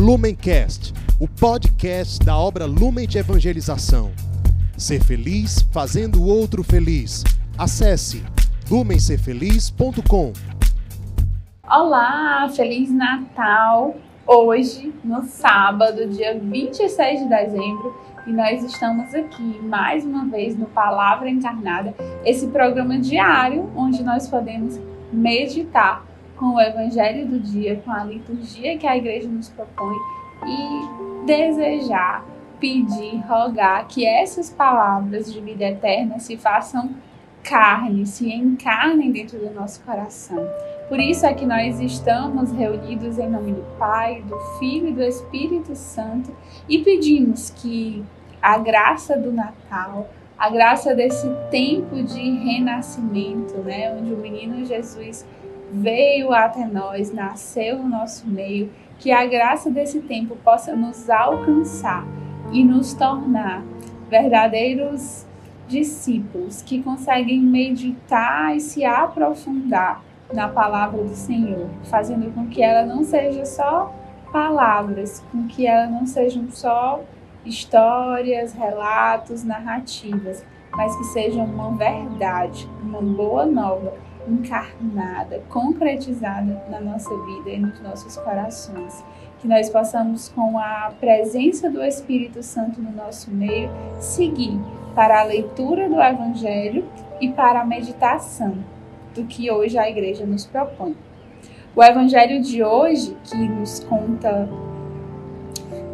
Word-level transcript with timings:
Lumencast, 0.00 0.94
o 1.20 1.28
podcast 1.28 2.24
da 2.24 2.34
obra 2.34 2.64
Lumen 2.64 3.06
de 3.06 3.18
Evangelização. 3.18 4.10
Ser 4.74 5.04
feliz 5.04 5.60
fazendo 5.70 6.22
o 6.22 6.26
outro 6.26 6.64
feliz. 6.64 7.22
Acesse 7.58 8.24
lumencerfeliz.com. 8.70 10.32
Olá, 11.68 12.48
Feliz 12.48 12.90
Natal! 12.90 13.94
Hoje, 14.26 14.90
no 15.04 15.22
sábado, 15.24 16.08
dia 16.08 16.32
26 16.34 17.20
de 17.20 17.28
dezembro, 17.28 17.94
e 18.26 18.32
nós 18.32 18.64
estamos 18.64 19.14
aqui 19.14 19.60
mais 19.62 20.02
uma 20.02 20.24
vez 20.24 20.56
no 20.56 20.64
Palavra 20.64 21.28
Encarnada, 21.28 21.94
esse 22.24 22.46
programa 22.46 22.98
diário 22.98 23.70
onde 23.76 24.02
nós 24.02 24.26
podemos 24.26 24.80
meditar 25.12 26.09
com 26.40 26.54
o 26.54 26.60
Evangelho 26.60 27.28
do 27.28 27.38
dia, 27.38 27.76
com 27.84 27.92
a 27.92 28.02
liturgia 28.02 28.78
que 28.78 28.86
a 28.86 28.96
igreja 28.96 29.28
nos 29.28 29.50
propõe 29.50 29.94
e 30.46 31.26
desejar, 31.26 32.24
pedir, 32.58 33.18
rogar 33.28 33.86
que 33.86 34.06
essas 34.06 34.48
palavras 34.48 35.30
de 35.30 35.38
vida 35.38 35.66
eterna 35.66 36.18
se 36.18 36.38
façam 36.38 36.96
carne, 37.44 38.06
se 38.06 38.32
encarnem 38.32 39.12
dentro 39.12 39.38
do 39.38 39.50
nosso 39.50 39.82
coração. 39.82 40.48
Por 40.88 40.98
isso 40.98 41.26
é 41.26 41.34
que 41.34 41.44
nós 41.44 41.78
estamos 41.78 42.50
reunidos 42.52 43.18
em 43.18 43.28
nome 43.28 43.52
do 43.52 43.62
Pai, 43.78 44.22
do 44.22 44.38
Filho 44.58 44.88
e 44.88 44.92
do 44.92 45.02
Espírito 45.02 45.76
Santo 45.76 46.34
e 46.66 46.78
pedimos 46.78 47.50
que 47.50 48.02
a 48.40 48.56
graça 48.56 49.16
do 49.16 49.30
Natal, 49.30 50.08
a 50.38 50.48
graça 50.48 50.94
desse 50.94 51.28
tempo 51.50 52.02
de 52.02 52.30
renascimento, 52.38 53.58
né, 53.58 53.94
onde 53.94 54.14
o 54.14 54.16
menino 54.16 54.64
Jesus 54.64 55.26
veio 55.72 56.32
até 56.32 56.66
nós, 56.66 57.12
nasceu 57.12 57.78
no 57.78 57.88
nosso 57.88 58.26
meio, 58.26 58.70
que 58.98 59.10
a 59.10 59.24
graça 59.24 59.70
desse 59.70 60.00
tempo 60.00 60.36
possa 60.36 60.74
nos 60.74 61.08
alcançar 61.08 62.04
e 62.52 62.64
nos 62.64 62.92
tornar 62.92 63.62
verdadeiros 64.08 65.26
discípulos 65.68 66.62
que 66.62 66.82
conseguem 66.82 67.40
meditar 67.40 68.56
e 68.56 68.60
se 68.60 68.84
aprofundar 68.84 70.02
na 70.32 70.48
palavra 70.48 71.02
do 71.02 71.14
Senhor, 71.14 71.68
fazendo 71.84 72.32
com 72.34 72.46
que 72.48 72.62
ela 72.62 72.84
não 72.84 73.04
seja 73.04 73.44
só 73.46 73.94
palavras, 74.32 75.24
com 75.32 75.46
que 75.46 75.66
ela 75.66 75.86
não 75.86 76.06
sejam 76.06 76.50
só 76.50 77.02
histórias, 77.44 78.52
relatos, 78.52 79.44
narrativas, 79.44 80.44
mas 80.72 80.94
que 80.96 81.04
sejam 81.04 81.44
uma 81.44 81.70
verdade, 81.72 82.68
uma 82.82 83.00
boa 83.00 83.46
nova 83.46 83.92
encarnada, 84.28 85.42
concretizada 85.48 86.62
na 86.68 86.80
nossa 86.80 87.10
vida 87.24 87.50
e 87.50 87.58
nos 87.58 87.80
nossos 87.80 88.16
corações. 88.16 89.04
Que 89.38 89.48
nós 89.48 89.70
possamos, 89.70 90.28
com 90.28 90.58
a 90.58 90.92
presença 91.00 91.70
do 91.70 91.82
Espírito 91.82 92.42
Santo 92.42 92.80
no 92.80 92.92
nosso 92.92 93.30
meio, 93.30 93.70
seguir 93.98 94.58
para 94.94 95.20
a 95.20 95.24
leitura 95.24 95.88
do 95.88 96.00
Evangelho 96.00 96.84
e 97.20 97.30
para 97.30 97.60
a 97.60 97.64
meditação 97.64 98.54
do 99.14 99.24
que 99.24 99.50
hoje 99.50 99.78
a 99.78 99.88
igreja 99.88 100.26
nos 100.26 100.44
propõe. 100.46 100.96
O 101.74 101.82
Evangelho 101.82 102.42
de 102.42 102.62
hoje, 102.62 103.16
que 103.24 103.36
nos 103.36 103.80
conta 103.80 104.48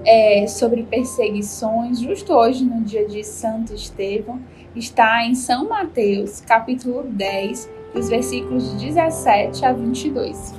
é, 0.05 0.47
sobre 0.47 0.85
perseguições, 0.85 2.01
justo 2.01 2.33
hoje, 2.33 2.65
no 2.65 2.83
dia 2.83 3.07
de 3.07 3.23
Santo 3.23 3.75
Estevão, 3.75 4.41
está 4.75 5.25
em 5.25 5.35
São 5.35 5.69
Mateus, 5.69 6.41
capítulo 6.41 7.03
10, 7.05 7.69
dos 7.97 8.11
versículos 8.11 8.79
de 8.79 8.89
17 8.89 9.65
a 9.65 9.73
22. 9.73 10.55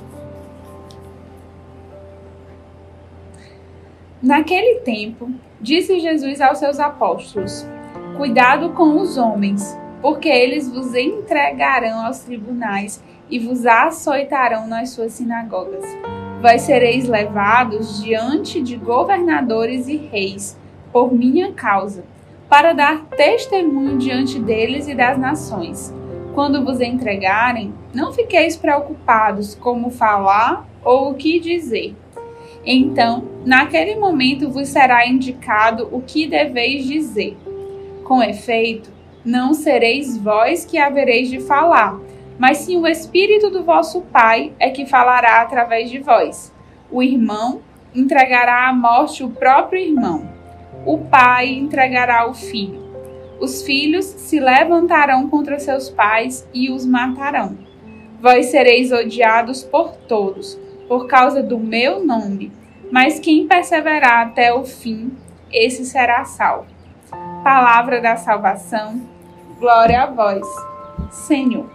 Naquele 4.20 4.80
tempo, 4.80 5.30
disse 5.60 6.00
Jesus 6.00 6.40
aos 6.40 6.58
seus 6.58 6.80
apóstolos: 6.80 7.64
Cuidado 8.16 8.70
com 8.70 9.00
os 9.00 9.16
homens, 9.16 9.78
porque 10.02 10.28
eles 10.28 10.68
vos 10.68 10.92
entregarão 10.94 12.04
aos 12.04 12.18
tribunais 12.18 13.00
e 13.30 13.38
vos 13.38 13.64
açoitarão 13.64 14.66
nas 14.66 14.90
suas 14.90 15.12
sinagogas. 15.12 15.84
Vós 16.42 16.62
sereis 16.62 17.08
levados 17.08 18.02
diante 18.02 18.60
de 18.60 18.76
governadores 18.76 19.86
e 19.86 19.96
reis, 19.96 20.58
por 20.92 21.12
minha 21.12 21.52
causa, 21.52 22.04
para 22.48 22.72
dar 22.72 23.04
testemunho 23.06 23.98
diante 23.98 24.40
deles 24.40 24.88
e 24.88 24.94
das 24.94 25.18
nações. 25.18 25.94
Quando 26.38 26.64
vos 26.64 26.80
entregarem, 26.80 27.74
não 27.92 28.12
fiqueis 28.12 28.56
preocupados 28.56 29.56
como 29.56 29.90
falar 29.90 30.68
ou 30.84 31.10
o 31.10 31.14
que 31.14 31.40
dizer. 31.40 31.96
Então, 32.64 33.24
naquele 33.44 33.96
momento 33.96 34.48
vos 34.48 34.68
será 34.68 35.04
indicado 35.04 35.88
o 35.90 36.00
que 36.00 36.28
deveis 36.28 36.86
dizer. 36.86 37.36
Com 38.04 38.22
efeito, 38.22 38.88
não 39.24 39.52
sereis 39.52 40.16
vós 40.16 40.64
que 40.64 40.78
havereis 40.78 41.28
de 41.28 41.40
falar, 41.40 41.98
mas 42.38 42.58
sim 42.58 42.76
o 42.76 42.86
Espírito 42.86 43.50
do 43.50 43.64
vosso 43.64 44.02
Pai 44.02 44.52
é 44.60 44.70
que 44.70 44.86
falará 44.86 45.42
através 45.42 45.90
de 45.90 45.98
vós. 45.98 46.54
O 46.88 47.02
irmão 47.02 47.62
entregará 47.92 48.68
à 48.68 48.72
morte 48.72 49.24
o 49.24 49.30
próprio 49.30 49.82
irmão. 49.82 50.30
O 50.86 50.98
pai 50.98 51.48
entregará 51.48 52.30
o 52.30 52.32
filho 52.32 52.87
os 53.40 53.62
filhos 53.62 54.04
se 54.04 54.40
levantarão 54.40 55.28
contra 55.28 55.58
seus 55.58 55.88
pais 55.88 56.48
e 56.52 56.70
os 56.70 56.84
matarão. 56.84 57.56
Vós 58.20 58.46
sereis 58.46 58.90
odiados 58.90 59.62
por 59.62 59.92
todos, 60.08 60.58
por 60.88 61.06
causa 61.06 61.42
do 61.42 61.58
meu 61.58 62.04
nome, 62.04 62.52
mas 62.90 63.20
quem 63.20 63.46
perseverar 63.46 64.26
até 64.26 64.52
o 64.52 64.64
fim, 64.64 65.12
esse 65.52 65.84
será 65.84 66.24
salvo. 66.24 66.66
Palavra 67.44 68.00
da 68.00 68.16
salvação, 68.16 69.00
glória 69.58 70.02
a 70.02 70.06
vós, 70.06 70.46
Senhor. 71.10 71.70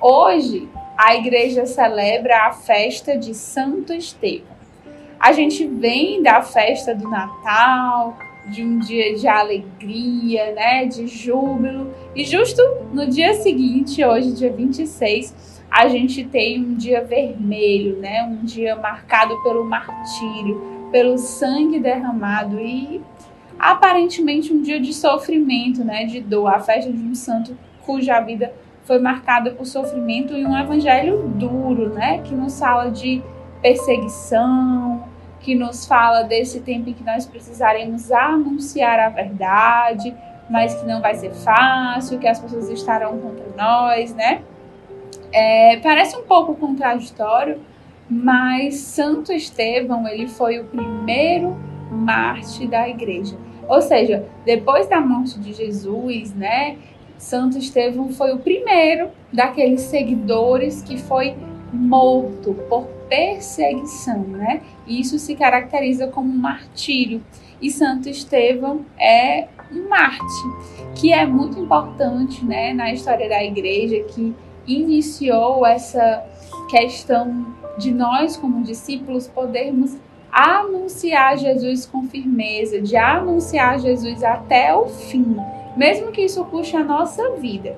Hoje, 0.00 0.68
a 0.98 1.14
igreja 1.14 1.64
celebra 1.64 2.46
a 2.46 2.52
festa 2.52 3.16
de 3.16 3.34
Santo 3.34 3.92
Estevão. 3.92 4.52
A 5.18 5.32
gente 5.32 5.64
vem 5.66 6.22
da 6.22 6.42
festa 6.42 6.94
do 6.94 7.08
Natal, 7.08 8.16
de 8.46 8.62
um 8.62 8.78
dia 8.78 9.14
de 9.14 9.26
alegria, 9.28 10.52
né, 10.52 10.84
de 10.86 11.06
júbilo. 11.06 11.92
E 12.14 12.24
justo 12.24 12.60
no 12.92 13.06
dia 13.06 13.34
seguinte, 13.34 14.04
hoje, 14.04 14.32
dia 14.32 14.52
26, 14.52 15.62
a 15.70 15.88
gente 15.88 16.24
tem 16.24 16.60
um 16.60 16.74
dia 16.74 17.02
vermelho, 17.02 17.98
né, 17.98 18.22
um 18.24 18.44
dia 18.44 18.76
marcado 18.76 19.42
pelo 19.42 19.64
martírio, 19.64 20.88
pelo 20.90 21.16
sangue 21.16 21.80
derramado 21.80 22.60
e 22.60 23.00
aparentemente 23.58 24.52
um 24.52 24.60
dia 24.60 24.80
de 24.80 24.92
sofrimento, 24.92 25.84
né, 25.84 26.04
de 26.04 26.20
dor, 26.20 26.48
a 26.48 26.58
festa 26.58 26.92
de 26.92 26.98
um 26.98 27.14
santo 27.14 27.56
cuja 27.86 28.20
vida 28.20 28.52
foi 28.84 28.98
marcada 28.98 29.52
por 29.52 29.64
sofrimento 29.64 30.34
e 30.34 30.44
um 30.44 30.58
evangelho 30.58 31.28
duro, 31.36 31.90
né, 31.90 32.18
que 32.18 32.34
nos 32.34 32.58
fala 32.58 32.90
de 32.90 33.22
perseguição, 33.62 35.04
que 35.42 35.54
nos 35.54 35.86
fala 35.86 36.22
desse 36.22 36.60
tempo 36.60 36.88
em 36.88 36.92
que 36.92 37.02
nós 37.02 37.26
precisaremos 37.26 38.10
anunciar 38.12 38.98
a 39.00 39.08
verdade, 39.08 40.14
mas 40.48 40.74
que 40.74 40.86
não 40.86 41.00
vai 41.00 41.14
ser 41.14 41.32
fácil, 41.32 42.18
que 42.18 42.28
as 42.28 42.38
pessoas 42.38 42.68
estarão 42.70 43.18
contra 43.18 43.46
nós, 43.56 44.14
né? 44.14 44.42
É, 45.32 45.78
parece 45.78 46.16
um 46.16 46.22
pouco 46.22 46.54
contraditório, 46.54 47.60
mas 48.08 48.76
Santo 48.76 49.32
Estevão 49.32 50.06
ele 50.06 50.28
foi 50.28 50.60
o 50.60 50.64
primeiro 50.64 51.56
mártir 51.90 52.68
da 52.68 52.88
igreja. 52.88 53.36
Ou 53.66 53.80
seja, 53.80 54.26
depois 54.44 54.86
da 54.86 55.00
morte 55.00 55.38
de 55.40 55.52
Jesus, 55.52 56.34
né? 56.34 56.76
Santo 57.16 57.56
Estevão 57.56 58.10
foi 58.10 58.32
o 58.32 58.38
primeiro 58.38 59.10
daqueles 59.32 59.82
seguidores 59.82 60.82
que 60.82 60.98
foi 60.98 61.34
morto 61.72 62.54
por 62.68 62.86
perseguição, 63.08 64.20
né? 64.20 64.62
Isso 64.86 65.18
se 65.18 65.34
caracteriza 65.34 66.06
como 66.08 66.32
martírio. 66.32 67.22
E 67.60 67.70
Santo 67.70 68.08
Estevão 68.08 68.84
é 68.98 69.48
um 69.70 69.88
mártir, 69.88 70.50
que 70.94 71.12
é 71.12 71.24
muito 71.24 71.58
importante, 71.58 72.44
né, 72.44 72.74
na 72.74 72.92
história 72.92 73.28
da 73.28 73.42
igreja, 73.42 74.02
que 74.08 74.34
iniciou 74.66 75.64
essa 75.64 76.24
questão 76.68 77.46
de 77.78 77.92
nós 77.92 78.36
como 78.36 78.62
discípulos 78.62 79.26
podermos 79.28 79.96
anunciar 80.30 81.36
Jesus 81.36 81.86
com 81.86 82.04
firmeza, 82.04 82.80
de 82.80 82.96
anunciar 82.96 83.78
Jesus 83.78 84.22
até 84.24 84.74
o 84.74 84.86
fim, 84.88 85.36
mesmo 85.76 86.10
que 86.10 86.22
isso 86.22 86.44
custe 86.46 86.76
a 86.76 86.82
nossa 86.82 87.36
vida. 87.36 87.76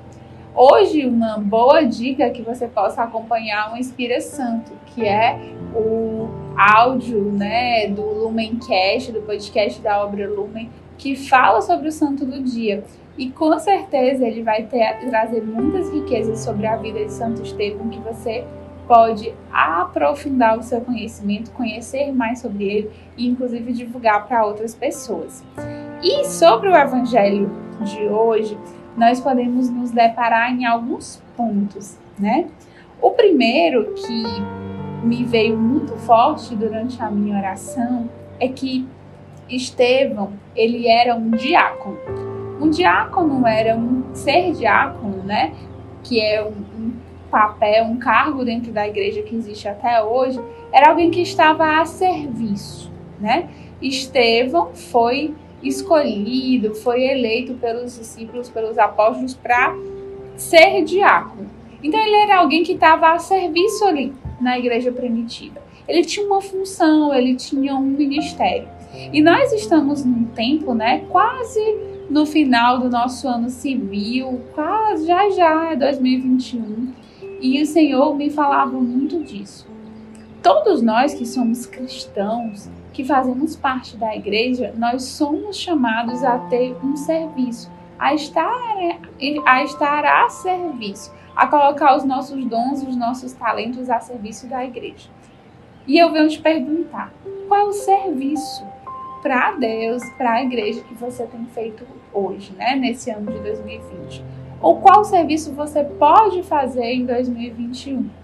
Hoje, 0.57 1.05
uma 1.05 1.37
boa 1.37 1.83
dica 1.83 2.23
é 2.23 2.31
que 2.31 2.41
você 2.41 2.69
possa 2.69 3.03
acompanhar 3.03 3.73
um 3.73 3.77
Inspira 3.77 4.21
Santo, 4.21 4.71
que 4.87 5.05
é 5.05 5.37
o 5.75 6.29
áudio 6.57 7.25
né, 7.33 7.89
do 7.89 8.03
Lumencast, 8.03 9.11
do 9.11 9.21
podcast 9.23 9.83
da 9.83 10.05
obra 10.05 10.29
Lumen, 10.29 10.71
que 10.97 11.17
fala 11.17 11.61
sobre 11.61 11.89
o 11.89 11.93
santo 11.93 12.25
do 12.25 12.41
dia. 12.41 12.85
E 13.19 13.31
com 13.31 13.59
certeza 13.59 14.25
ele 14.25 14.45
vai 14.45 14.63
ter, 14.63 15.01
trazer 15.11 15.43
muitas 15.43 15.93
riquezas 15.93 16.39
sobre 16.39 16.69
a 16.69 16.77
vida 16.77 17.05
de 17.05 17.13
Santo 17.13 17.43
Estevão 17.43 17.89
que 17.89 17.99
você 17.99 18.45
pode 18.87 19.35
aprofundar 19.53 20.57
o 20.57 20.63
seu 20.63 20.81
conhecimento, 20.83 21.51
conhecer 21.51 22.13
mais 22.13 22.39
sobre 22.39 22.65
ele 22.65 22.91
e, 23.17 23.27
inclusive, 23.27 23.73
divulgar 23.73 24.29
para 24.29 24.47
outras 24.47 24.73
pessoas. 24.73 25.43
E 26.01 26.25
sobre 26.27 26.69
o 26.69 26.77
Evangelho 26.77 27.51
de 27.81 28.07
hoje, 28.07 28.57
nós 28.97 29.21
podemos 29.21 29.69
nos 29.71 29.91
deparar 29.91 30.53
em 30.53 30.65
alguns 30.65 31.23
pontos, 31.37 31.99
né? 32.19 32.47
O 33.01 33.11
primeiro 33.11 33.93
que 33.95 34.25
me 35.05 35.25
veio 35.25 35.57
muito 35.57 35.97
forte 35.99 36.55
durante 36.55 37.03
a 37.03 37.11
minha 37.11 37.37
oração 37.37 38.09
é 38.41 38.49
que 38.49 38.87
Estevão, 39.49 40.33
ele 40.57 40.89
era 40.89 41.15
um 41.15 41.31
diácono. 41.31 41.99
Um 42.61 42.71
diácono 42.71 43.47
era 43.47 43.77
um 43.77 44.15
ser 44.15 44.53
diácono, 44.53 45.23
né? 45.23 45.53
Que 46.03 46.21
é 46.21 46.43
um, 46.43 46.53
um 46.79 46.93
papel, 47.31 47.85
um 47.85 47.97
cargo 47.97 48.45
dentro 48.45 48.73
da 48.73 48.87
igreja 48.87 49.23
que 49.23 49.35
existe 49.35 49.69
até 49.69 50.03
hoje, 50.03 50.41
era 50.73 50.91
alguém 50.91 51.11
que 51.11 51.21
estava 51.21 51.81
a 51.81 51.85
serviço, 51.85 52.91
né? 53.21 53.49
Estevão 53.83 54.75
foi 54.75 55.35
escolhido, 55.65 56.75
foi 56.75 57.05
eleito 57.05 57.55
pelos 57.55 57.99
discípulos, 57.99 58.49
pelos 58.49 58.79
apóstolos 58.79 59.35
para 59.35 59.75
ser 60.37 60.83
diácono. 60.85 61.49
Então 61.83 62.01
ele 62.01 62.17
era 62.17 62.39
alguém 62.39 62.63
que 62.63 62.73
estava 62.73 63.13
a 63.13 63.19
serviço 63.19 63.85
ali 63.85 64.13
na 64.41 64.59
igreja 64.59 64.91
primitiva. 64.91 65.63
Ele 65.87 66.03
tinha 66.05 66.27
uma 66.27 66.41
função, 66.41 67.15
ele 67.15 67.35
tinha 67.37 67.75
um 67.75 67.83
ministério. 67.83 68.69
E 69.13 69.21
nós 69.21 69.53
estamos 69.53 70.05
num 70.05 70.25
tempo, 70.27 70.73
né, 70.73 71.05
quase 71.11 71.61
no 72.09 72.25
final 72.25 72.79
do 72.79 72.89
nosso 72.89 73.27
ano 73.27 73.51
civil, 73.51 74.41
quase 74.55 75.07
já 75.07 75.29
já 75.31 75.73
é 75.73 75.77
2021, 75.77 76.93
e 77.41 77.61
o 77.61 77.67
Senhor 77.67 78.15
me 78.15 78.31
falava 78.31 78.79
muito 78.79 79.23
disso. 79.23 79.67
Todos 80.45 80.83
nós 80.83 81.15
que 81.15 81.25
somos 81.25 81.65
cristãos, 81.65 82.69
que 82.93 83.03
fazemos 83.03 83.57
parte 83.57 83.97
da 83.97 84.15
igreja, 84.15 84.75
nós 84.77 85.03
somos 85.05 85.57
chamados 85.57 86.23
a 86.23 86.39
ter 86.39 86.77
um 86.85 86.99
serviço, 86.99 87.73
a 87.99 88.13
estar 88.13 88.77
a, 89.47 89.65
estar 89.65 90.05
a 90.05 90.29
serviço, 90.29 91.11
a 91.35 91.47
colocar 91.47 91.97
os 91.97 92.05
nossos 92.05 92.45
dons 92.45 92.83
e 92.83 92.87
os 92.87 92.95
nossos 92.95 93.33
talentos 93.33 93.89
a 93.89 94.01
serviço 94.01 94.47
da 94.47 94.63
igreja. 94.63 95.09
E 95.87 95.97
eu 95.97 96.13
venho 96.13 96.29
te 96.29 96.39
perguntar: 96.39 97.11
qual 97.49 97.61
é 97.61 97.65
o 97.65 97.73
serviço 97.73 98.67
para 99.23 99.53
Deus, 99.53 100.03
para 100.19 100.35
a 100.35 100.43
igreja 100.43 100.83
que 100.83 100.93
você 100.93 101.25
tem 101.25 101.47
feito 101.47 101.87
hoje, 102.13 102.53
né, 102.53 102.77
nesse 102.77 103.11
ano 103.11 103.33
de 103.33 103.39
2020? 103.39 104.23
Ou 104.61 104.79
qual 104.79 105.07
serviço 105.07 105.55
você 105.55 105.83
pode 105.85 106.43
fazer 106.43 106.85
em 106.85 107.07
2021? 107.07 108.24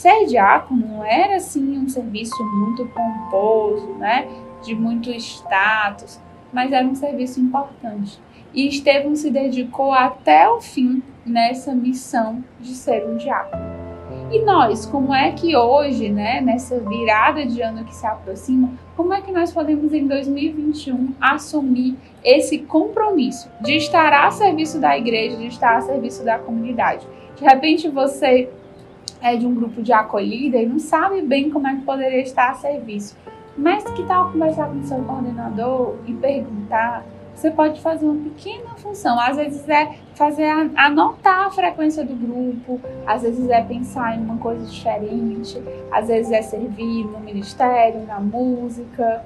Ser 0.00 0.24
diácono 0.24 0.88
não 0.88 1.04
era 1.04 1.36
assim 1.36 1.76
um 1.76 1.86
serviço 1.86 2.42
muito 2.42 2.86
pomposo, 2.86 3.86
né, 3.98 4.26
de 4.62 4.74
muito 4.74 5.10
status, 5.10 6.18
mas 6.50 6.72
era 6.72 6.86
um 6.86 6.94
serviço 6.94 7.38
importante. 7.38 8.18
E 8.54 8.66
Estevão 8.66 9.14
se 9.14 9.30
dedicou 9.30 9.92
até 9.92 10.48
o 10.48 10.58
fim 10.58 11.02
nessa 11.26 11.74
missão 11.74 12.42
de 12.58 12.70
ser 12.70 13.06
um 13.06 13.18
diácono. 13.18 13.62
E 14.32 14.42
nós, 14.42 14.86
como 14.86 15.12
é 15.12 15.32
que 15.32 15.54
hoje, 15.54 16.08
né, 16.08 16.40
nessa 16.40 16.80
virada 16.80 17.44
de 17.44 17.60
ano 17.60 17.84
que 17.84 17.94
se 17.94 18.06
aproxima, 18.06 18.70
como 18.96 19.12
é 19.12 19.20
que 19.20 19.30
nós 19.30 19.52
podemos 19.52 19.92
em 19.92 20.06
2021 20.06 21.12
assumir 21.20 21.94
esse 22.24 22.60
compromisso 22.60 23.50
de 23.60 23.76
estar 23.76 24.14
a 24.14 24.30
serviço 24.30 24.80
da 24.80 24.96
igreja, 24.96 25.36
de 25.36 25.48
estar 25.48 25.76
a 25.76 25.82
serviço 25.82 26.24
da 26.24 26.38
comunidade? 26.38 27.06
De 27.36 27.44
repente 27.44 27.86
você 27.86 28.48
é 29.20 29.36
de 29.36 29.46
um 29.46 29.54
grupo 29.54 29.82
de 29.82 29.92
acolhida 29.92 30.58
e 30.58 30.66
não 30.66 30.78
sabe 30.78 31.22
bem 31.22 31.50
como 31.50 31.66
é 31.66 31.74
que 31.74 31.82
poderia 31.82 32.22
estar 32.22 32.50
a 32.50 32.54
serviço. 32.54 33.16
Mas 33.56 33.84
que 33.90 34.02
tal 34.04 34.32
conversar 34.32 34.68
com 34.68 34.82
seu 34.82 35.02
coordenador 35.02 35.96
e 36.06 36.14
perguntar 36.14 37.04
você 37.40 37.50
pode 37.50 37.80
fazer 37.80 38.04
uma 38.04 38.22
pequena 38.22 38.76
função. 38.76 39.18
Às 39.18 39.36
vezes 39.36 39.66
é 39.66 39.96
fazer 40.14 40.44
anotar 40.76 41.46
a 41.46 41.50
frequência 41.50 42.04
do 42.04 42.14
grupo, 42.14 42.78
às 43.06 43.22
vezes 43.22 43.48
é 43.48 43.62
pensar 43.62 44.14
em 44.18 44.20
uma 44.22 44.36
coisa 44.36 44.62
diferente, 44.66 45.62
às 45.90 46.08
vezes 46.08 46.30
é 46.32 46.42
servir 46.42 47.04
no 47.04 47.18
ministério, 47.20 48.06
na 48.06 48.20
música. 48.20 49.24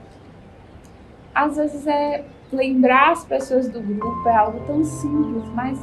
Às 1.35 1.57
vezes 1.57 1.85
é 1.89 2.25
lembrar 2.53 3.11
as 3.11 3.25
pessoas 3.25 3.69
do 3.69 3.81
grupo, 3.81 4.29
é 4.29 4.37
algo 4.37 4.61
tão 4.65 4.85
simples, 4.85 5.49
mas 5.53 5.77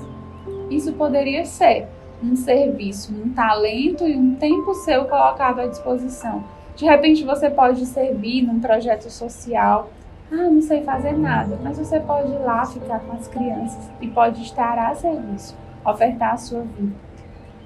isso 0.69 0.93
poderia 0.93 1.43
ser 1.43 1.89
um 2.23 2.35
serviço, 2.35 3.13
um 3.13 3.29
talento 3.29 4.07
e 4.07 4.15
um 4.15 4.35
tempo 4.35 4.73
seu 4.73 5.06
colocado 5.06 5.59
à 5.59 5.68
disposição. 5.68 6.44
De 6.75 6.85
repente 6.85 7.23
você 7.23 7.50
pode 7.50 7.85
servir 7.85 8.44
num 8.44 8.59
projeto 8.59 9.09
social 9.09 9.89
ah, 10.33 10.50
não 10.50 10.62
sei 10.62 10.81
fazer 10.81 11.12
nada, 11.12 11.59
mas 11.62 11.77
você 11.77 12.00
pode 12.00 12.31
ir 12.31 12.39
lá 12.39 12.65
ficar 12.65 13.01
com 13.01 13.12
as 13.18 13.27
crianças 13.27 13.91
e 14.00 14.07
pode 14.07 14.41
estar 14.41 14.79
a 14.79 14.95
serviço, 14.95 15.57
ofertar 15.85 16.35
a 16.35 16.38
sua 16.38 16.62
vida. 16.62 16.95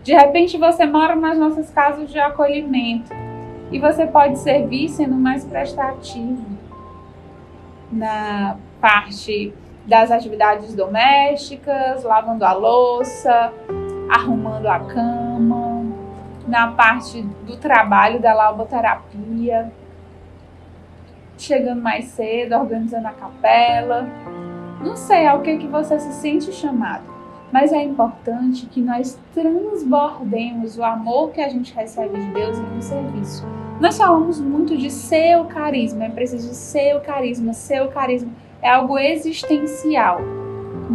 De 0.02 0.14
repente 0.14 0.58
você 0.58 0.84
mora 0.84 1.16
nas 1.16 1.38
nossas 1.38 1.70
casas 1.70 2.10
de 2.10 2.18
acolhimento 2.18 3.14
e 3.72 3.80
você 3.80 4.08
pode 4.08 4.40
servir 4.40 4.90
sendo 4.90 5.14
mais 5.14 5.46
prestativo 5.46 6.44
na 7.92 8.58
parte 8.82 9.54
das 9.86 10.10
atividades 10.10 10.74
domésticas, 10.74 12.04
lavando 12.04 12.44
a 12.44 12.54
louça, 12.54 13.54
arrumando 14.10 14.68
a 14.68 14.80
cama, 14.80 15.84
na 16.48 16.72
parte 16.72 17.22
do 17.22 17.58
trabalho 17.58 18.20
da 18.20 18.34
lauboterapia 18.34 19.72
chegando 21.38 21.82
mais 21.82 22.06
cedo, 22.06 22.56
organizando 22.56 23.08
a 23.08 23.12
capela. 23.12 24.08
Não 24.82 24.96
sei 24.96 25.28
ao 25.28 25.42
que, 25.42 25.58
que 25.58 25.68
você 25.68 26.00
se 26.00 26.14
sente 26.14 26.52
chamado, 26.52 27.04
mas 27.52 27.72
é 27.72 27.82
importante 27.82 28.66
que 28.68 28.82
nós 28.82 29.18
transbordemos 29.34 30.78
o 30.78 30.84
amor 30.84 31.32
que 31.32 31.42
a 31.42 31.50
gente 31.50 31.74
recebe 31.74 32.20
de 32.20 32.28
Deus 32.28 32.58
em 32.58 32.78
um 32.78 32.82
serviço. 32.82 33.46
Nós 33.80 33.98
falamos 33.98 34.40
muito 34.40 34.78
de 34.78 34.90
seu 34.90 35.46
carisma, 35.46 36.06
é 36.06 36.10
preciso 36.10 36.50
de 36.50 36.56
seu 36.56 37.02
carisma, 37.02 37.54
seu 37.54 37.90
carisma 37.90 38.32
é 38.62 38.70
algo 38.70 38.98
existencial. 38.98 40.20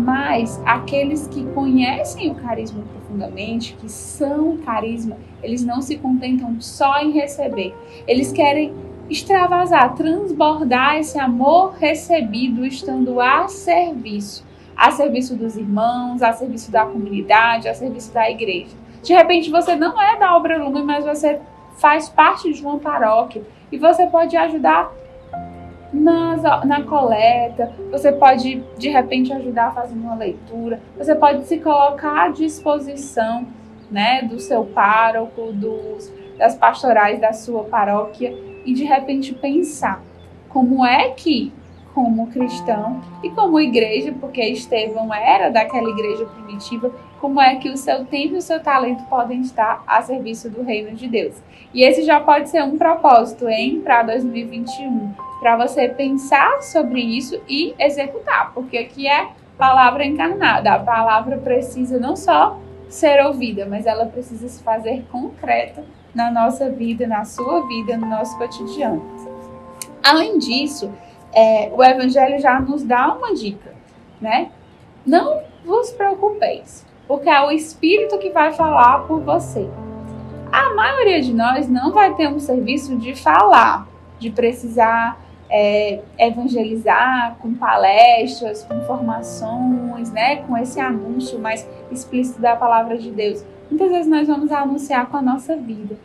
Mas 0.01 0.59
aqueles 0.65 1.27
que 1.29 1.45
conhecem 1.53 2.31
o 2.31 2.35
carisma 2.35 2.83
profundamente, 2.91 3.77
que 3.79 3.87
são 3.91 4.57
carisma, 4.57 5.19
eles 5.43 5.63
não 5.63 5.83
se 5.83 5.99
contentam 5.99 6.59
só 6.59 7.03
em 7.03 7.11
receber. 7.11 7.75
Eles 8.07 8.33
querem 8.33 8.73
extravasar, 9.11 9.95
transbordar 9.95 10.97
esse 10.97 11.19
amor 11.19 11.75
recebido 11.75 12.65
estando 12.65 13.21
a 13.21 13.47
serviço, 13.47 14.43
a 14.75 14.91
serviço 14.91 15.37
dos 15.37 15.55
irmãos, 15.59 16.23
a 16.23 16.33
serviço 16.33 16.73
da 16.73 16.87
comunidade, 16.87 17.69
a 17.69 17.75
serviço 17.75 18.11
da 18.15 18.31
igreja. 18.31 18.75
De 19.03 19.13
repente 19.13 19.51
você 19.51 19.77
não 19.77 20.01
é 20.01 20.19
da 20.19 20.35
obra 20.35 20.63
Lume, 20.65 20.83
mas 20.83 21.05
você 21.05 21.39
faz 21.77 22.09
parte 22.09 22.51
de 22.51 22.63
uma 22.65 22.79
paróquia 22.79 23.43
e 23.71 23.77
você 23.77 24.07
pode 24.07 24.35
ajudar 24.35 24.91
nas, 25.93 26.43
na 26.65 26.83
coleta, 26.83 27.73
você 27.91 28.13
pode 28.13 28.63
de 28.79 28.89
repente 28.89 29.33
ajudar 29.33 29.75
fazendo 29.75 30.03
uma 30.03 30.15
leitura, 30.15 30.81
você 30.97 31.15
pode 31.15 31.45
se 31.47 31.59
colocar 31.59 32.27
à 32.27 32.29
disposição 32.29 33.47
né, 33.91 34.23
do 34.23 34.39
seu 34.39 34.65
pároco, 34.65 35.53
dos, 35.53 36.13
das 36.39 36.55
pastorais 36.55 37.21
da 37.21 37.33
sua 37.33 37.65
paróquia 37.65 38.33
e 38.65 38.73
de 38.73 38.85
repente 38.85 39.35
pensar 39.35 40.03
como 40.49 40.85
é 40.85 41.11
que, 41.11 41.53
como 41.95 42.29
cristão 42.29 43.01
e 43.23 43.31
como 43.31 43.61
igreja, 43.61 44.15
porque 44.21 44.43
Estevão 44.43 45.13
era 45.13 45.51
daquela 45.51 45.91
igreja 45.91 46.25
primitiva, 46.27 46.93
como 47.21 47.41
é 47.41 47.57
que 47.57 47.69
o 47.69 47.77
seu 47.77 48.05
tempo 48.05 48.35
e 48.35 48.39
o 48.39 48.43
seu 48.43 48.61
talento 48.61 49.05
podem 49.05 49.41
estar 49.41 49.83
a 49.87 50.01
serviço 50.03 50.49
do 50.49 50.63
reino 50.63 50.97
de 50.97 51.09
Deus. 51.09 51.35
E 51.75 51.83
esse 51.83 52.03
já 52.03 52.21
pode 52.21 52.49
ser 52.49 52.63
um 52.63 52.79
propósito, 52.79 53.49
hein, 53.49 53.81
para 53.83 54.03
2021, 54.03 55.13
para 55.41 55.57
você 55.57 55.89
pensar 55.89 56.63
sobre 56.63 57.01
isso 57.01 57.41
e 57.49 57.75
executar, 57.79 58.53
porque 58.53 58.79
aqui 58.79 59.07
é 59.07 59.29
palavra 59.59 60.05
encarnada. 60.05 60.73
A 60.73 60.79
palavra 60.79 61.37
precisa 61.37 61.99
não 61.99 62.17
só 62.17 62.59
ser 62.89 63.25
ouvida, 63.25 63.67
mas 63.67 63.87
ela 63.87 64.07
precisa 64.07 64.49
se 64.49 64.63
fazer 64.63 65.05
concreta 65.13 65.85
na 66.15 66.31
nossa 66.31 66.71
vida, 66.71 67.07
na 67.07 67.25
sua 67.25 67.67
vida, 67.69 67.97
no 67.97 68.07
nosso 68.07 68.37
cotidiano. 68.39 69.03
Além 70.03 70.39
disso, 70.39 70.91
é, 71.33 71.71
o 71.73 71.83
Evangelho 71.83 72.41
já 72.41 72.61
nos 72.61 72.83
dá 72.83 73.13
uma 73.13 73.35
dica, 73.35 73.75
né? 74.21 74.51
Não 75.07 75.41
vos 75.65 75.91
preocupeis, 75.93 76.87
porque 77.07 77.29
é 77.29 77.41
o 77.43 77.51
Espírito 77.51 78.19
que 78.19 78.31
vai 78.31 78.53
falar 78.53 79.07
por 79.07 79.21
você. 79.21 79.69
A 80.53 80.75
maioria 80.75 81.21
de 81.21 81.33
nós 81.33 81.69
não 81.69 81.93
vai 81.93 82.15
ter 82.15 82.29
um 82.29 82.41
serviço 82.41 82.97
de 82.97 83.15
falar, 83.15 83.87
de 84.19 84.31
precisar 84.31 85.21
é, 85.49 86.01
evangelizar 86.19 87.37
com 87.41 87.55
palestras, 87.55 88.65
com 88.65 88.75
informações, 88.75 90.11
né, 90.13 90.37
com 90.37 90.57
esse 90.57 90.81
anúncio 90.81 91.39
mais 91.39 91.69
explícito 91.91 92.41
da 92.41 92.57
palavra 92.57 92.97
de 92.97 93.11
Deus. 93.11 93.45
Muitas 93.69 93.91
vezes 93.91 94.07
nós 94.07 94.27
vamos 94.27 94.51
anunciar 94.51 95.07
com 95.09 95.17
a 95.17 95.23
nossa 95.23 95.57
vida. 95.57 95.97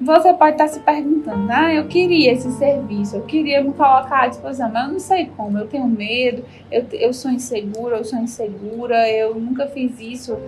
Você 0.00 0.32
pode 0.32 0.52
estar 0.52 0.68
se 0.68 0.80
perguntando, 0.80 1.46
ah, 1.52 1.74
eu 1.74 1.86
queria 1.86 2.32
esse 2.32 2.50
serviço, 2.52 3.16
eu 3.16 3.22
queria 3.22 3.62
me 3.62 3.74
colocar 3.74 4.22
à 4.22 4.28
disposição, 4.28 4.70
mas 4.72 4.86
eu 4.86 4.92
não 4.92 4.98
sei 4.98 5.26
como, 5.36 5.58
eu 5.58 5.68
tenho 5.68 5.86
medo, 5.86 6.42
eu, 6.70 6.86
eu 6.92 7.12
sou 7.12 7.30
insegura, 7.30 7.98
eu 7.98 8.04
sou 8.04 8.18
insegura, 8.18 9.10
eu 9.10 9.34
nunca 9.34 9.66
fiz 9.66 10.00
isso. 10.00 10.38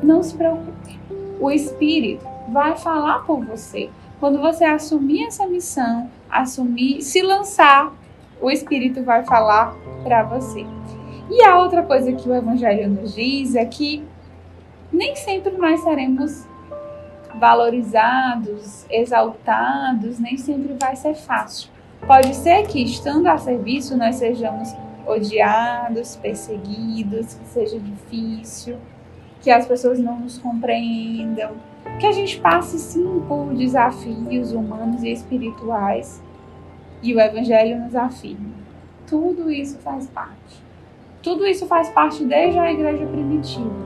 Não 0.00 0.22
se 0.22 0.36
preocupe. 0.36 1.00
O 1.40 1.50
Espírito 1.50 2.24
vai 2.48 2.76
falar 2.76 3.24
por 3.26 3.44
você. 3.44 3.90
Quando 4.20 4.40
você 4.40 4.64
assumir 4.64 5.26
essa 5.26 5.48
missão, 5.48 6.08
assumir, 6.30 7.02
se 7.02 7.22
lançar, 7.22 7.92
o 8.40 8.48
Espírito 8.52 9.02
vai 9.02 9.24
falar 9.24 9.74
para 10.04 10.22
você. 10.22 10.64
E 11.28 11.42
a 11.42 11.58
outra 11.58 11.82
coisa 11.82 12.12
que 12.12 12.28
o 12.28 12.34
Evangelho 12.34 12.88
nos 12.88 13.16
diz 13.16 13.56
é 13.56 13.64
que 13.64 14.04
nem 14.92 15.16
sempre 15.16 15.56
nós 15.56 15.80
seremos 15.80 16.46
valorizados, 17.38 18.86
exaltados, 18.90 20.18
nem 20.18 20.36
sempre 20.36 20.74
vai 20.80 20.96
ser 20.96 21.14
fácil. 21.14 21.70
Pode 22.06 22.34
ser 22.34 22.66
que, 22.66 22.82
estando 22.82 23.26
a 23.26 23.38
serviço, 23.38 23.96
nós 23.96 24.16
sejamos 24.16 24.74
odiados, 25.06 26.16
perseguidos, 26.16 27.34
que 27.34 27.46
seja 27.46 27.78
difícil, 27.78 28.76
que 29.40 29.50
as 29.50 29.66
pessoas 29.66 29.98
não 29.98 30.20
nos 30.20 30.38
compreendam, 30.38 31.52
que 32.00 32.06
a 32.06 32.12
gente 32.12 32.40
passe 32.40 32.78
sim 32.78 33.22
por 33.28 33.54
desafios 33.54 34.52
humanos 34.52 35.02
e 35.02 35.12
espirituais. 35.12 36.22
E 37.02 37.14
o 37.14 37.20
Evangelho 37.20 37.80
nos 37.80 37.94
afirma: 37.94 38.54
tudo 39.06 39.50
isso 39.50 39.78
faz 39.78 40.06
parte. 40.08 40.62
Tudo 41.22 41.46
isso 41.46 41.66
faz 41.66 41.88
parte 41.90 42.24
desde 42.24 42.58
a 42.58 42.72
igreja 42.72 43.06
primitiva. 43.06 43.83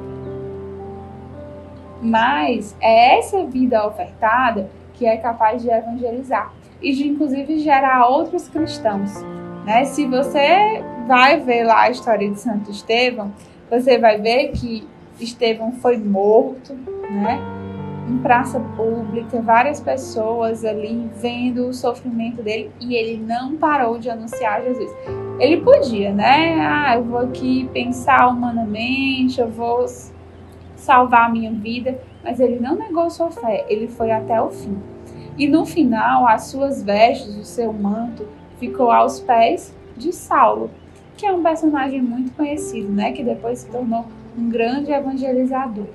Mas 2.00 2.76
é 2.80 3.18
essa 3.18 3.44
vida 3.44 3.86
ofertada 3.86 4.70
que 4.94 5.06
é 5.06 5.16
capaz 5.16 5.62
de 5.62 5.70
evangelizar 5.70 6.52
e 6.80 6.92
de 6.92 7.08
inclusive 7.08 7.58
gerar 7.58 8.06
outros 8.06 8.48
cristãos. 8.48 9.12
Né? 9.64 9.84
Se 9.84 10.06
você 10.06 10.82
vai 11.06 11.40
ver 11.40 11.64
lá 11.64 11.82
a 11.82 11.90
história 11.90 12.28
de 12.30 12.38
Santo 12.38 12.70
Estevão, 12.70 13.32
você 13.70 13.98
vai 13.98 14.18
ver 14.18 14.52
que 14.52 14.86
Estevão 15.20 15.72
foi 15.72 15.96
morto, 15.96 16.74
né? 17.10 17.40
Em 18.08 18.18
praça 18.18 18.58
pública, 18.76 19.40
várias 19.42 19.80
pessoas 19.80 20.64
ali 20.64 21.10
vendo 21.16 21.68
o 21.68 21.74
sofrimento 21.74 22.42
dele 22.42 22.70
e 22.80 22.94
ele 22.94 23.22
não 23.22 23.56
parou 23.56 23.98
de 23.98 24.08
anunciar 24.08 24.62
Jesus. 24.62 24.90
Ele 25.38 25.58
podia, 25.58 26.12
né? 26.12 26.58
Ah, 26.60 26.96
eu 26.96 27.04
vou 27.04 27.18
aqui 27.18 27.68
pensar 27.72 28.28
humanamente, 28.28 29.40
eu 29.40 29.50
vou 29.50 29.84
salvar 30.88 31.26
a 31.26 31.28
minha 31.28 31.52
vida, 31.52 32.00
mas 32.24 32.40
ele 32.40 32.58
não 32.58 32.74
negou 32.74 33.10
sua 33.10 33.30
fé, 33.30 33.66
ele 33.68 33.88
foi 33.88 34.10
até 34.10 34.40
o 34.40 34.48
fim. 34.48 34.78
E 35.36 35.46
no 35.46 35.66
final, 35.66 36.26
as 36.26 36.44
suas 36.44 36.82
vestes, 36.82 37.36
o 37.36 37.44
seu 37.44 37.74
manto, 37.74 38.26
ficou 38.58 38.90
aos 38.90 39.20
pés 39.20 39.74
de 39.98 40.14
Saulo, 40.14 40.70
que 41.14 41.26
é 41.26 41.32
um 41.32 41.42
personagem 41.42 42.00
muito 42.00 42.32
conhecido, 42.32 42.90
né? 42.90 43.12
Que 43.12 43.22
depois 43.22 43.58
se 43.58 43.70
tornou 43.70 44.06
um 44.36 44.48
grande 44.48 44.90
evangelizador. 44.90 45.88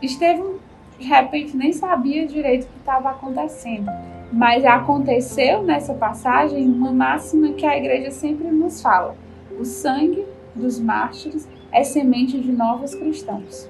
Estevão, 0.00 0.54
de 0.96 1.06
repente, 1.06 1.56
nem 1.56 1.72
sabia 1.72 2.28
direito 2.28 2.62
o 2.62 2.68
que 2.68 2.78
estava 2.78 3.10
acontecendo, 3.10 3.90
mas 4.32 4.64
aconteceu 4.64 5.64
nessa 5.64 5.94
passagem 5.94 6.64
uma 6.64 6.92
máxima 6.92 7.54
que 7.54 7.66
a 7.66 7.76
igreja 7.76 8.12
sempre 8.12 8.48
nos 8.52 8.80
fala: 8.80 9.16
o 9.58 9.64
sangue 9.64 10.24
dos 10.54 10.78
mártires 10.78 11.48
é 11.78 11.84
semente 11.84 12.38
de 12.38 12.50
novos 12.50 12.94
cristãos. 12.94 13.68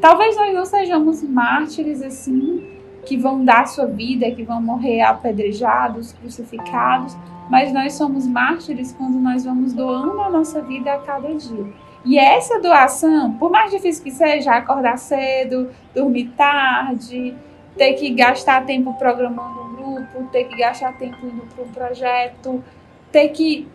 Talvez 0.00 0.36
nós 0.36 0.54
não 0.54 0.64
sejamos 0.64 1.22
mártires 1.22 2.00
assim, 2.02 2.64
que 3.04 3.16
vão 3.16 3.44
dar 3.44 3.66
sua 3.66 3.86
vida, 3.86 4.30
que 4.30 4.42
vão 4.42 4.62
morrer 4.62 5.02
apedrejados, 5.02 6.12
crucificados, 6.12 7.16
mas 7.50 7.72
nós 7.72 7.94
somos 7.94 8.26
mártires 8.26 8.92
quando 8.92 9.18
nós 9.18 9.44
vamos 9.44 9.72
doando 9.72 10.20
a 10.20 10.30
nossa 10.30 10.62
vida 10.62 10.92
a 10.92 10.98
cada 10.98 11.34
dia. 11.34 11.66
E 12.04 12.18
essa 12.18 12.60
doação, 12.60 13.32
por 13.32 13.50
mais 13.50 13.70
difícil 13.70 14.04
que 14.04 14.10
seja, 14.10 14.52
acordar 14.52 14.98
cedo, 14.98 15.70
dormir 15.94 16.32
tarde, 16.36 17.34
ter 17.76 17.94
que 17.94 18.10
gastar 18.10 18.64
tempo 18.64 18.94
programando 18.94 19.60
um 19.60 19.74
grupo, 19.74 20.28
ter 20.30 20.44
que 20.44 20.56
gastar 20.56 20.96
tempo 20.98 21.26
indo 21.26 21.42
para 21.54 21.64
um 21.64 21.68
projeto, 21.68 22.62
ter 23.10 23.28
que 23.28 23.66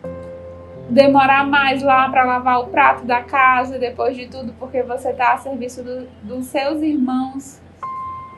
demorar 0.90 1.46
mais 1.46 1.82
lá 1.82 2.08
para 2.08 2.24
lavar 2.24 2.60
o 2.60 2.66
prato 2.66 3.04
da 3.04 3.22
casa, 3.22 3.78
depois 3.78 4.16
de 4.16 4.26
tudo, 4.26 4.52
porque 4.58 4.82
você 4.82 5.10
está 5.10 5.34
a 5.34 5.38
serviço 5.38 5.84
do, 5.84 6.06
dos 6.22 6.46
seus 6.46 6.82
irmãos. 6.82 7.60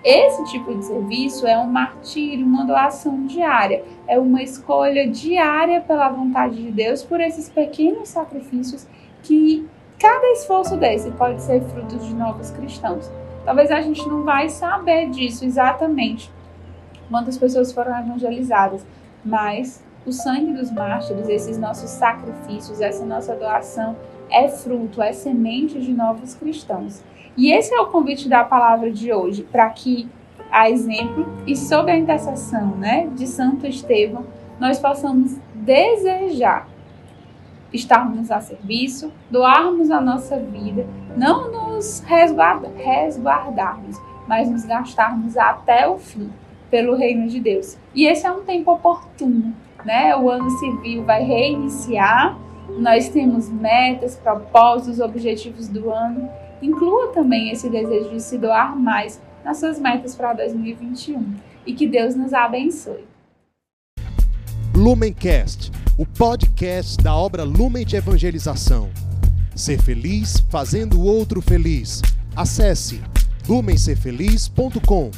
Esse 0.04 0.44
tipo 0.44 0.74
de 0.74 0.84
serviço 0.84 1.46
é 1.46 1.56
um 1.56 1.66
martírio, 1.66 2.44
uma 2.44 2.64
doação 2.64 3.24
diária, 3.24 3.84
é 4.06 4.18
uma 4.18 4.42
escolha 4.42 5.08
diária 5.08 5.80
pela 5.80 6.08
vontade 6.08 6.56
de 6.56 6.70
Deus 6.70 7.02
por 7.02 7.20
esses 7.20 7.48
pequenos 7.48 8.08
sacrifícios 8.08 8.86
que 9.22 9.66
cada 9.98 10.26
esforço 10.32 10.76
desse 10.76 11.10
pode 11.12 11.40
ser 11.40 11.62
fruto 11.62 11.96
de 11.98 12.12
novos 12.14 12.50
cristãos. 12.50 13.10
Talvez 13.44 13.70
a 13.70 13.80
gente 13.80 14.06
não 14.08 14.24
vai 14.24 14.48
saber 14.48 15.08
disso 15.10 15.44
exatamente 15.44 16.30
quantas 17.08 17.38
pessoas 17.38 17.72
foram 17.72 17.96
evangelizadas, 17.98 18.84
mas 19.24 19.82
o 20.04 20.12
sangue 20.12 20.52
dos 20.52 20.70
mártires, 20.70 21.28
esses 21.28 21.58
nossos 21.58 21.90
sacrifícios, 21.90 22.80
essa 22.80 23.04
nossa 23.04 23.34
doação 23.34 23.96
é 24.30 24.48
fruto, 24.48 25.00
é 25.00 25.12
semente 25.12 25.80
de 25.80 25.92
novos 25.92 26.34
cristãos. 26.34 27.02
E 27.36 27.52
esse 27.52 27.72
é 27.72 27.80
o 27.80 27.86
convite 27.86 28.28
da 28.28 28.44
palavra 28.44 28.90
de 28.90 29.12
hoje, 29.12 29.42
para 29.42 29.68
que, 29.70 30.08
a 30.50 30.68
exemplo 30.68 31.26
e 31.46 31.56
sob 31.56 31.90
a 31.90 31.96
intercessão 31.96 32.76
né, 32.76 33.08
de 33.14 33.26
Santo 33.26 33.66
Estevão, 33.66 34.24
nós 34.58 34.78
possamos 34.78 35.36
desejar 35.54 36.68
estarmos 37.72 38.30
a 38.30 38.40
serviço, 38.40 39.10
doarmos 39.30 39.90
a 39.90 40.00
nossa 40.00 40.38
vida, 40.38 40.86
não 41.16 41.50
nos 41.50 42.00
resguardarmos, 42.00 43.96
mas 44.28 44.50
nos 44.50 44.64
gastarmos 44.64 45.36
até 45.36 45.88
o 45.88 45.98
fim 45.98 46.30
pelo 46.70 46.94
reino 46.94 47.28
de 47.28 47.40
Deus. 47.40 47.78
E 47.94 48.06
esse 48.06 48.26
é 48.26 48.32
um 48.32 48.42
tempo 48.42 48.72
oportuno 48.72 49.54
né? 49.84 50.16
O 50.16 50.30
ano 50.30 50.50
civil 50.58 51.04
vai 51.04 51.22
reiniciar. 51.22 52.38
Nós 52.78 53.08
temos 53.08 53.48
metas, 53.48 54.16
propósitos, 54.16 55.00
objetivos 55.00 55.68
do 55.68 55.90
ano. 55.90 56.28
Inclua 56.60 57.08
também 57.08 57.50
esse 57.50 57.68
desejo 57.68 58.10
de 58.10 58.20
se 58.20 58.38
doar 58.38 58.78
mais 58.78 59.20
nas 59.44 59.58
suas 59.58 59.78
metas 59.78 60.14
para 60.14 60.32
2021 60.32 61.34
e 61.66 61.74
que 61.74 61.86
Deus 61.86 62.14
nos 62.14 62.32
abençoe. 62.32 63.04
Lumencast, 64.74 65.70
o 65.98 66.06
podcast 66.06 66.96
da 67.02 67.14
obra 67.14 67.44
Lumen 67.44 67.84
de 67.84 67.96
Evangelização. 67.96 68.90
Ser 69.54 69.80
feliz 69.80 70.38
fazendo 70.50 70.98
o 70.98 71.04
outro 71.04 71.42
feliz. 71.42 72.00
Acesse 72.34 73.00
lumencerfeliz.com. 73.46 75.10